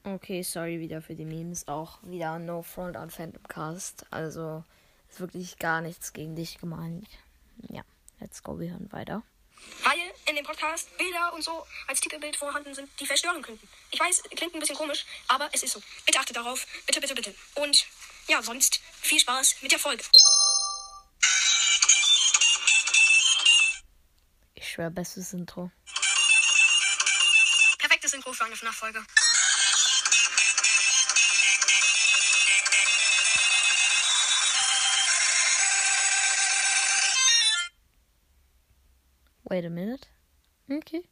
Okay, 0.06 0.44
sorry 0.44 0.80
wieder 0.80 1.02
für 1.02 1.16
die 1.16 1.26
Memes. 1.26 1.68
Auch 1.68 1.98
wieder 2.04 2.40
No 2.40 2.62
Front 2.62 2.96
on 2.96 3.10
Phantom 3.10 3.44
Cast. 3.50 4.06
Also 4.12 4.64
ist 5.10 5.20
wirklich 5.20 5.60
gar 5.60 5.82
nichts 5.82 6.14
gegen 6.14 6.38
dich 6.38 6.60
gemeint. 6.60 7.08
Ja, 7.70 7.82
let's 8.22 8.44
go, 8.44 8.60
wir 8.60 8.72
hören 8.72 8.90
weiter. 8.94 9.24
Weil 9.84 10.14
in 10.26 10.36
dem 10.36 10.46
Podcast 10.46 10.96
Bilder 10.98 11.34
und 11.34 11.42
so 11.42 11.66
als 11.88 12.00
Titelbild 12.00 12.36
vorhanden 12.36 12.74
sind, 12.74 12.90
die 13.00 13.06
verstören 13.06 13.42
könnten. 13.42 13.68
Ich 13.92 14.00
weiß, 14.00 14.24
klingt 14.36 14.54
ein 14.54 14.60
bisschen 14.60 14.76
komisch, 14.76 15.06
aber 15.28 15.50
es 15.52 15.64
ist 15.64 15.74
so. 15.74 15.82
Bitte 16.06 16.20
achtet 16.20 16.38
darauf. 16.38 16.66
Bitte, 16.86 17.02
bitte, 17.02 17.16
bitte. 17.16 17.36
Und 17.56 17.86
ja, 18.28 18.42
sonst 18.42 18.82
viel 19.02 19.20
Spaß 19.20 19.58
mit 19.62 19.72
der 19.72 19.80
Folge. 19.80 20.04
Ich 24.56 24.70
schwör, 24.72 24.90
bestes 24.90 25.34
Intro. 25.34 25.72
Perfektes 27.78 28.14
Intro 28.14 28.32
für 28.32 28.46
eine 28.46 28.56
FNAF-Folge. 28.56 29.06
Wait 39.54 39.66
a 39.66 39.70
minute. 39.70 40.08
Okay. 40.68 41.08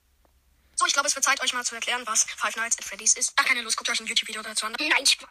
So, 0.76 0.88
ich 0.88 0.94
glaube, 0.94 1.08
es 1.08 1.14
wird 1.14 1.24
Zeit, 1.24 1.40
euch 1.44 1.54
mal 1.54 1.64
zu 1.64 1.76
erklären, 1.76 2.02
was 2.08 2.24
Five 2.24 2.56
Nights 2.56 2.76
at 2.80 2.84
Freddy's 2.84 3.14
ist. 3.14 3.34
Ach, 3.36 3.46
keine 3.46 3.62
Lust, 3.62 3.78
guckt 3.78 3.88
euch 3.92 4.00
ein 4.00 4.08
YouTube-Video 4.08 4.42
dazu 4.42 4.66
an. 4.66 4.74
Nein, 4.80 5.06
Spaß. 5.06 5.30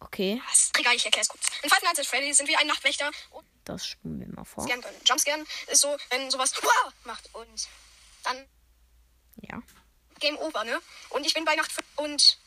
Okay, 0.00 0.42
Egal, 0.78 0.94
ich 0.96 1.06
erkläre 1.06 1.22
es 1.22 1.28
kurz. 1.30 1.46
In 1.62 1.70
Five 1.70 1.82
Nights 1.82 2.00
at 2.00 2.04
Freddy's 2.06 2.36
sind 2.36 2.48
wir 2.48 2.58
ein 2.58 2.66
Nachtwächter 2.66 3.10
und 3.30 3.46
das 3.64 3.86
spulen 3.86 4.20
wir 4.20 4.28
mal 4.28 4.44
vor. 4.44 4.64
scannen 4.64 4.82
können. 4.82 5.00
Jumpscannen 5.06 5.46
ist 5.68 5.80
so, 5.80 5.96
wenn 6.10 6.30
sowas 6.30 6.52
wow 6.62 6.92
macht 7.04 7.34
und 7.34 7.68
dann 8.24 8.44
Ja. 9.36 9.62
Game 10.18 10.36
Over, 10.36 10.64
ne? 10.64 10.82
Und 11.08 11.24
ich 11.26 11.32
bin 11.32 11.46
bei 11.46 11.54
Nacht 11.54 11.72
5 11.72 11.86
und 11.96 12.38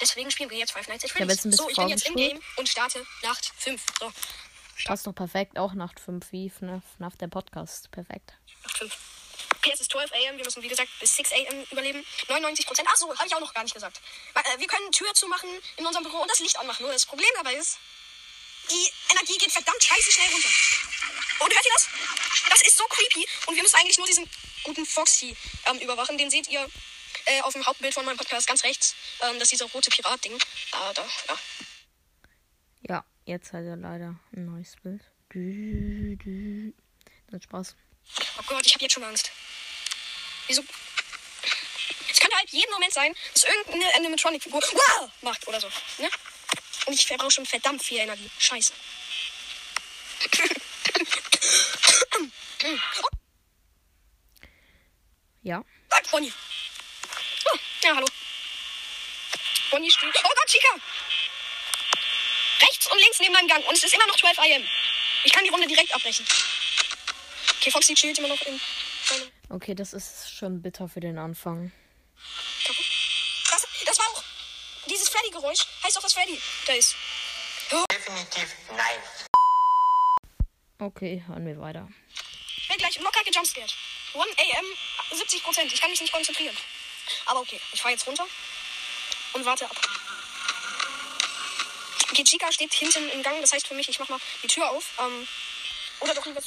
deswegen 0.00 0.30
spielen 0.30 0.48
wir 0.48 0.56
jetzt 0.56 0.72
Five 0.72 0.88
Nights 0.88 1.04
at 1.04 1.10
Freddy's. 1.10 1.42
bisschen 1.42 1.52
So, 1.52 1.68
ich 1.68 1.76
bin 1.76 1.88
jetzt 1.88 2.08
im. 2.08 2.14
Game 2.16 2.40
und 2.56 2.66
starte 2.70 3.04
Nacht 3.22 3.52
5. 3.58 3.84
So, 4.00 4.10
Passt 4.86 5.06
doch 5.06 5.14
perfekt. 5.14 5.58
Auch 5.58 5.74
Nacht 5.74 6.00
5 6.00 6.32
wie 6.32 6.48
FNAF, 6.48 6.82
FNAF 6.96 7.16
der 7.16 7.28
Podcast. 7.28 7.90
Perfekt. 7.90 8.32
Nacht 8.72 8.78
5. 8.78 8.96
Okay, 9.58 9.70
es 9.74 9.80
ist 9.80 9.92
12 9.92 10.10
am. 10.12 10.36
Wir 10.36 10.44
müssen, 10.44 10.62
wie 10.62 10.68
gesagt, 10.68 10.88
bis 10.98 11.14
6 11.16 11.32
am 11.50 11.62
überleben. 11.70 12.04
99 12.28 12.66
Prozent. 12.66 12.88
Ach 12.90 12.96
so, 12.96 13.06
habe 13.16 13.26
ich 13.26 13.34
auch 13.34 13.40
noch 13.40 13.54
gar 13.54 13.62
nicht 13.62 13.74
gesagt. 13.74 14.00
Äh, 14.34 14.58
Wir 14.58 14.66
können 14.66 14.90
Tür 14.92 15.12
zumachen 15.14 15.48
in 15.76 15.86
unserem 15.86 16.04
Büro 16.04 16.18
und 16.18 16.30
das 16.30 16.40
Licht 16.40 16.58
anmachen. 16.58 16.82
Nur 16.82 16.92
das 16.92 17.06
Problem 17.06 17.28
dabei 17.36 17.54
ist, 17.54 17.78
die 18.70 18.88
Energie 19.10 19.38
geht 19.38 19.52
verdammt 19.52 19.82
scheiße 19.82 20.12
schnell 20.12 20.28
runter. 20.30 20.48
Und 21.40 21.54
hört 21.54 21.64
ihr 21.64 21.72
das? 21.74 21.88
Das 22.50 22.62
ist 22.62 22.76
so 22.76 22.84
creepy. 22.84 23.26
Und 23.46 23.56
wir 23.56 23.62
müssen 23.62 23.76
eigentlich 23.76 23.98
nur 23.98 24.06
diesen 24.06 24.28
guten 24.64 24.86
Foxy 24.86 25.36
ähm, 25.66 25.78
überwachen. 25.78 26.16
Den 26.16 26.30
seht 26.30 26.48
ihr 26.48 26.68
äh, 27.26 27.40
auf 27.42 27.52
dem 27.52 27.66
Hauptbild 27.66 27.94
von 27.94 28.04
meinem 28.04 28.16
Podcast 28.16 28.46
ganz 28.46 28.64
rechts. 28.64 28.94
Ähm, 29.20 29.34
das 29.34 29.44
ist 29.44 29.52
dieser 29.52 29.66
rote 29.66 29.90
Pirat-Ding. 29.90 30.38
Da, 30.70 30.92
da, 30.94 31.04
ja. 31.28 31.38
Ja, 32.88 33.04
jetzt 33.26 33.52
hat 33.52 33.64
er 33.64 33.76
leider 33.76 34.18
ein 34.32 34.46
neues 34.46 34.74
Bild. 34.82 35.02
Dann 37.30 37.42
Spaß. 37.42 37.76
Oh 38.38 38.42
Gott, 38.46 38.66
ich 38.66 38.74
habe 38.74 38.84
jetzt 38.84 38.92
schon 38.92 39.04
Angst. 39.04 39.30
Wieso? 40.46 40.62
Es 42.10 42.20
könnte 42.20 42.36
halt 42.36 42.50
jeden 42.50 42.70
Moment 42.72 42.92
sein, 42.92 43.14
dass 43.32 43.44
irgendeine 43.44 43.94
Animatronic-Figur 43.96 44.60
wow 44.60 45.10
macht 45.22 45.46
oder 45.48 45.60
so. 45.60 45.68
Ne? 45.98 46.10
Und 46.86 46.94
ich 46.94 47.06
verbrauche 47.06 47.30
schon 47.30 47.46
verdammt 47.46 47.82
viel 47.82 47.98
Energie. 47.98 48.30
Scheiße. 48.38 48.72
Ja. 55.42 55.64
Danke, 55.88 56.08
Bonnie. 56.10 56.32
Oh, 57.50 57.58
ja, 57.82 57.96
hallo. 57.96 58.06
Bonnie 59.70 59.90
steht. 59.90 60.14
Oh 60.14 60.28
Gott, 60.36 60.48
Chica! 60.48 60.68
Rechts 62.60 62.86
und 62.86 62.98
links 62.98 63.18
neben 63.18 63.32
meinem 63.32 63.48
Gang. 63.48 63.64
Und 63.66 63.76
es 63.76 63.82
ist 63.82 63.94
immer 63.94 64.06
noch 64.06 64.16
12 64.16 64.38
am. 64.38 64.68
Ich 65.24 65.32
kann 65.32 65.44
die 65.44 65.50
Runde 65.50 65.66
direkt 65.66 65.92
abbrechen. 65.94 66.26
Okay, 67.62 67.70
Foxy 67.70 67.94
chillt 67.94 68.18
immer 68.18 68.26
noch 68.26 68.42
in 68.42 68.60
Okay, 69.48 69.76
das 69.76 69.92
ist 69.92 70.36
schon 70.36 70.60
bitter 70.62 70.88
für 70.88 70.98
den 70.98 71.16
Anfang. 71.16 71.70
kaputt. 72.64 72.84
Das, 73.52 73.68
das 73.86 73.98
war 74.00 74.06
auch 74.08 74.24
dieses 74.90 75.08
Freddy-Geräusch. 75.08 75.64
Heißt 75.84 75.96
auch, 75.96 76.02
dass 76.02 76.12
Freddy 76.12 76.40
da 76.66 76.72
ist. 76.72 76.96
Definitiv 77.88 78.56
nein. 78.68 78.98
Okay, 80.80 81.22
hören 81.28 81.46
wir 81.46 81.60
weiter. 81.60 81.88
Ich 82.56 82.66
bin 82.66 82.78
gleich 82.78 82.98
locker 82.98 83.22
gejumpscared. 83.22 83.72
1 84.12 84.58
am 84.58 85.16
70 85.16 85.44
Prozent. 85.44 85.72
Ich 85.72 85.80
kann 85.80 85.90
mich 85.92 86.00
nicht 86.00 86.12
konzentrieren. 86.12 86.56
Aber 87.26 87.42
okay, 87.42 87.60
ich 87.72 87.80
fahre 87.80 87.94
jetzt 87.94 88.08
runter 88.08 88.26
und 89.34 89.44
warte 89.44 89.66
ab. 89.66 89.76
Okay, 92.10 92.24
Chica 92.24 92.50
steht 92.50 92.74
hinten 92.74 93.08
im 93.10 93.22
Gang. 93.22 93.40
Das 93.40 93.52
heißt 93.52 93.68
für 93.68 93.74
mich, 93.74 93.88
ich 93.88 94.00
mach 94.00 94.08
mal 94.08 94.18
die 94.42 94.48
Tür 94.48 94.68
auf. 94.68 94.98
Ähm, 94.98 95.28
oder 96.00 96.14
doch 96.14 96.26
lieber. 96.26 96.42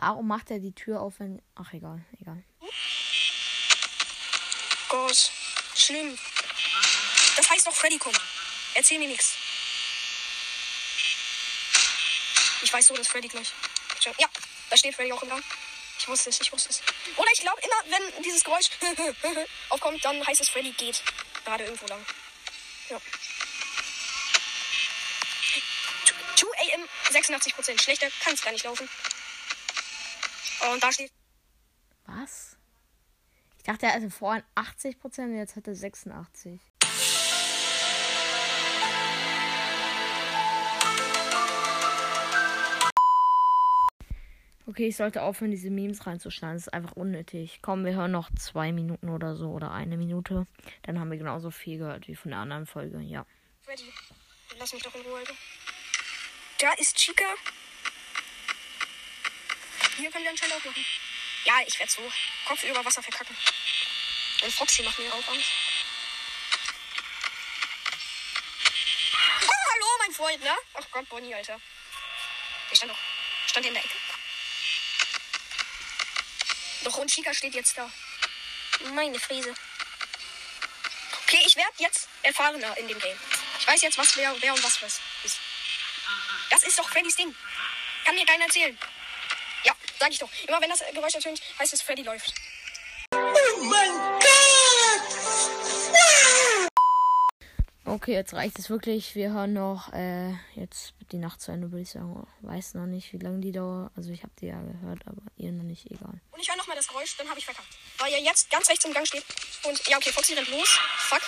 Warum 0.00 0.28
macht 0.28 0.50
er 0.50 0.60
die 0.60 0.74
Tür 0.74 1.02
auf, 1.02 1.20
wenn. 1.20 1.42
Ach, 1.54 1.74
egal, 1.74 2.02
egal. 2.18 2.42
Gott, 4.88 5.30
schlimm. 5.76 6.18
Das 7.36 7.50
heißt 7.50 7.66
doch, 7.66 7.74
Freddy 7.74 7.98
kommt. 7.98 8.18
Erzähl 8.72 8.98
mir 8.98 9.08
nichts. 9.08 9.36
Ich 12.62 12.72
weiß 12.72 12.86
so, 12.86 12.94
dass 12.94 13.08
Freddy 13.08 13.28
gleich. 13.28 13.52
Ja, 14.18 14.26
da 14.70 14.76
steht 14.78 14.94
Freddy 14.94 15.12
auch 15.12 15.22
im 15.22 15.28
Gang. 15.28 15.44
Ich 15.98 16.08
wusste 16.08 16.30
es, 16.30 16.40
ich 16.40 16.50
wusste 16.50 16.70
es. 16.70 16.80
Oder 17.16 17.28
ich 17.34 17.40
glaube, 17.40 17.60
immer 17.60 17.98
wenn 17.98 18.22
dieses 18.22 18.42
Geräusch 18.42 18.70
aufkommt, 19.68 20.02
dann 20.02 20.26
heißt 20.26 20.40
es, 20.40 20.48
Freddy 20.48 20.72
geht 20.72 21.02
gerade 21.44 21.64
irgendwo 21.64 21.86
lang. 21.88 22.04
Ja. 22.88 22.98
2 26.36 26.46
AM 26.46 26.88
86%. 27.10 27.82
Schlechter 27.82 28.08
kann 28.24 28.32
es 28.32 28.40
gar 28.40 28.52
nicht 28.52 28.64
laufen. 28.64 28.88
Und 30.68 30.82
da 30.82 30.92
steht. 30.92 31.12
Was? 32.06 32.56
Ich 33.56 33.64
dachte, 33.64 33.86
er 33.86 33.94
hatte 33.94 34.10
vorhin 34.10 34.42
80% 34.54 35.24
und 35.24 35.36
jetzt 35.36 35.56
hat 35.56 35.66
er 35.66 35.74
86. 35.74 36.60
Okay, 44.66 44.86
ich 44.86 44.96
sollte 44.96 45.22
aufhören, 45.22 45.50
diese 45.50 45.68
Memes 45.68 46.06
reinzuschneiden. 46.06 46.56
Das 46.56 46.68
ist 46.68 46.72
einfach 46.72 46.92
unnötig. 46.92 47.58
Komm, 47.60 47.84
wir 47.84 47.94
hören 47.94 48.12
noch 48.12 48.30
zwei 48.38 48.70
Minuten 48.70 49.08
oder 49.08 49.34
so 49.34 49.50
oder 49.50 49.72
eine 49.72 49.96
Minute. 49.96 50.46
Dann 50.82 51.00
haben 51.00 51.10
wir 51.10 51.18
genauso 51.18 51.50
viel 51.50 51.78
gehört 51.78 52.06
wie 52.06 52.14
von 52.14 52.30
der 52.30 52.40
anderen 52.40 52.66
Folge. 52.66 53.00
Ja. 53.00 53.26
Freddy, 53.62 53.92
lass 54.58 54.72
mich 54.72 54.82
doch 54.82 54.94
in 54.94 55.00
Ruhe. 55.00 55.24
Da 56.60 56.72
ist 56.78 56.96
Chica. 56.96 57.24
Hier 60.00 60.10
können 60.10 60.24
wir 60.24 60.30
anscheinend 60.30 60.56
auch 60.56 60.64
machen. 60.64 60.86
Ja, 61.44 61.60
ich 61.66 61.78
werde 61.78 61.92
so 61.92 62.12
Kopf 62.46 62.62
über 62.62 62.82
Wasser 62.82 63.02
verkacken. 63.02 63.36
Und 64.42 64.54
Foxy 64.54 64.82
macht 64.82 64.98
mir 64.98 65.12
auch 65.12 65.28
Angst. 65.28 65.50
Oh, 69.42 69.70
hallo, 69.72 69.86
mein 69.98 70.12
Freund, 70.12 70.42
ne? 70.42 70.56
Ach 70.72 70.86
Gott, 70.90 71.06
Bonnie, 71.10 71.34
Alter. 71.34 71.60
Der 72.70 72.76
stand 72.76 72.92
doch. 72.92 72.98
Stand 73.46 73.66
in 73.66 73.74
der 73.74 73.84
Ecke. 73.84 73.94
Doch, 76.84 76.96
und 76.96 77.10
Chica 77.10 77.34
steht 77.34 77.54
jetzt 77.54 77.76
da. 77.76 77.92
Meine 78.94 79.20
Fräse. 79.20 79.54
Okay, 81.24 81.42
ich 81.44 81.56
werde 81.56 81.74
jetzt 81.76 82.08
erfahrener 82.22 82.74
in 82.78 82.88
dem 82.88 82.98
Game. 82.98 83.18
Ich 83.58 83.66
weiß 83.66 83.82
jetzt, 83.82 83.98
was 83.98 84.16
wer, 84.16 84.34
wer 84.40 84.54
und 84.54 84.64
was 84.64 84.80
was 84.80 84.98
ist. 85.24 85.38
Das 86.48 86.62
ist 86.62 86.78
doch 86.78 86.88
Freddys 86.88 87.16
Ding. 87.16 87.34
Kann 88.06 88.14
mir 88.14 88.24
keiner 88.24 88.44
erzählen. 88.44 88.78
Sag 90.00 90.10
ich 90.10 90.18
doch. 90.18 90.30
Immer 90.48 90.60
wenn 90.62 90.70
das 90.70 90.82
Geräusch 90.94 91.14
ertönt, 91.14 91.42
heißt 91.58 91.74
es, 91.74 91.82
Freddy 91.82 92.02
läuft. 92.02 92.32
Okay, 97.84 98.14
jetzt 98.14 98.32
reicht 98.32 98.58
es 98.58 98.70
wirklich. 98.70 99.14
Wir 99.14 99.32
hören 99.32 99.52
noch 99.52 99.92
äh, 99.92 100.30
jetzt 100.54 100.94
die 101.12 101.18
Nacht 101.18 101.42
zu 101.42 101.52
Ende, 101.52 101.70
würde 101.70 101.82
ich 101.82 101.90
sagen. 101.90 102.26
Weiß 102.40 102.72
noch 102.74 102.86
nicht, 102.86 103.12
wie 103.12 103.18
lange 103.18 103.40
die 103.40 103.52
dauert. 103.52 103.92
Also 103.94 104.10
ich 104.10 104.22
habe 104.22 104.32
die 104.40 104.46
ja 104.46 104.58
gehört, 104.62 105.00
aber 105.06 105.20
ihr 105.36 105.52
noch 105.52 105.64
nicht, 105.64 105.84
egal. 105.90 106.18
Und 106.32 106.40
ich 106.40 106.48
höre 106.48 106.56
nochmal 106.56 106.76
das 106.76 106.88
Geräusch, 106.88 107.16
dann 107.18 107.28
habe 107.28 107.38
ich 107.38 107.44
verkackt. 107.44 107.68
Weil 107.98 108.14
er 108.14 108.20
jetzt 108.20 108.48
ganz 108.48 108.70
rechts 108.70 108.86
im 108.86 108.94
Gang 108.94 109.06
steht. 109.06 109.24
Und 109.64 109.86
ja, 109.86 109.98
okay, 109.98 110.12
Foxy 110.12 110.32
rennt 110.32 110.48
los. 110.48 110.78
Fuck. 111.10 111.22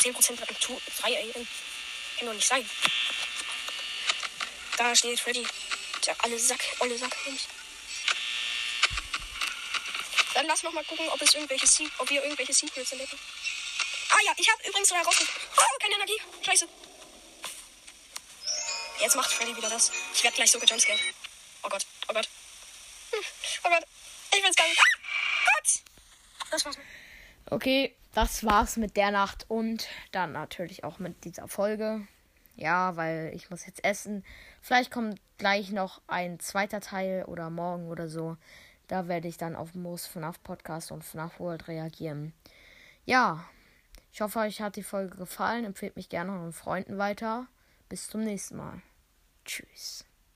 10% 0.00 0.36
bleibt 0.36 0.60
zu 0.60 0.76
3 1.00 1.12
ey. 1.12 1.32
Kann 2.18 2.26
doch 2.26 2.34
nicht 2.34 2.48
sein. 2.48 2.68
Da 4.78 4.96
steht 4.96 5.20
Freddy. 5.20 5.46
Der 6.04 6.16
alle 6.24 6.38
Sack, 6.38 6.60
olle 6.80 6.98
Sack. 6.98 7.16
Mensch. 7.26 7.42
Dann 10.36 10.46
lass 10.48 10.62
noch 10.62 10.72
mal 10.74 10.84
gucken, 10.84 11.08
ob 11.08 11.22
es 11.22 11.32
irgendwelche 11.32 11.66
Se 11.66 11.84
ob 11.96 12.10
wir 12.10 12.22
irgendwelche 12.22 12.52
Secrets 12.52 12.92
entdecken. 12.92 13.18
Ah 14.10 14.18
ja, 14.22 14.32
ich 14.36 14.52
habe 14.52 14.68
übrigens 14.68 14.90
so 14.90 14.94
herausgefunden. 14.94 15.48
Oh, 15.56 15.78
keine 15.80 15.94
Energie. 15.94 16.20
Scheiße. 16.42 16.68
Jetzt 19.00 19.16
macht 19.16 19.32
Freddy 19.32 19.56
wieder 19.56 19.70
das. 19.70 19.90
Ich 20.12 20.22
werde 20.22 20.36
gleich 20.36 20.52
so 20.52 20.58
gejumpscared. 20.58 21.00
Oh 21.62 21.70
Gott, 21.70 21.86
oh 22.08 22.12
Gott. 22.12 22.28
Hm, 23.12 23.20
Oh 23.64 23.70
Gott. 23.70 23.84
Ich 24.34 24.44
will's 24.44 24.56
gar 24.56 24.68
nicht. 24.68 24.78
Ah, 24.78 25.50
Gott. 25.54 26.50
Das 26.50 26.64
war's. 26.66 26.76
Okay, 27.48 27.96
das 28.12 28.44
war's 28.44 28.76
mit 28.76 28.94
der 28.98 29.12
Nacht 29.12 29.46
und 29.48 29.88
dann 30.12 30.32
natürlich 30.32 30.84
auch 30.84 30.98
mit 30.98 31.24
dieser 31.24 31.48
Folge. 31.48 32.06
Ja, 32.56 32.96
weil 32.96 33.32
ich 33.34 33.48
muss 33.48 33.64
jetzt 33.64 33.82
essen. 33.84 34.22
Vielleicht 34.60 34.90
kommt 34.90 35.18
gleich 35.38 35.70
noch 35.70 36.02
ein 36.08 36.40
zweiter 36.40 36.82
Teil 36.82 37.24
oder 37.24 37.48
morgen 37.48 37.88
oder 37.88 38.06
so. 38.08 38.36
Da 38.88 39.08
werde 39.08 39.28
ich 39.28 39.36
dann 39.36 39.56
auf 39.56 39.74
Moos 39.74 40.06
FNAF 40.06 40.42
Podcast 40.42 40.92
und 40.92 41.04
FNAF 41.04 41.40
World 41.40 41.68
reagieren. 41.68 42.32
Ja, 43.04 43.44
ich 44.16 44.22
hoffe, 44.22 44.38
euch 44.38 44.62
hat 44.62 44.76
die 44.76 44.82
Folge 44.82 45.18
gefallen. 45.18 45.66
Empfehlt 45.66 45.96
mich 45.96 46.08
gerne 46.08 46.32
euren 46.32 46.54
Freunden 46.54 46.96
weiter. 46.96 47.46
Bis 47.90 48.08
zum 48.08 48.22
nächsten 48.22 48.56
Mal. 48.56 48.80
Tschüss. 49.44 50.05